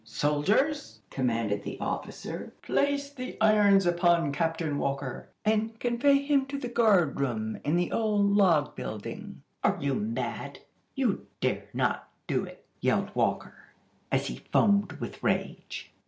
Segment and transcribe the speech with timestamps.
[0.03, 6.67] Soldiers," commanded the officer, "place the irons upon Captain Walker, and convey him to the
[6.69, 10.57] guard room in the old log building." "Are you mad?
[10.95, 13.53] You dare not do it!" yelled Walker,
[14.11, 15.91] as he foamed with rage.